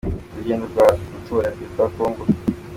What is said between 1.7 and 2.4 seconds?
wa Congo.